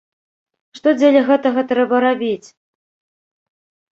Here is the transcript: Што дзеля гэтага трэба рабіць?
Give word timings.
Што 0.77 0.93
дзеля 1.01 1.19
гэтага 1.27 1.61
трэба 1.71 1.95
рабіць? 2.07 2.47